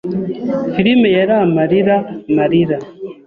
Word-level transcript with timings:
Filime 0.73 1.09
yari 1.17 1.33
amarira-marira. 1.43 2.77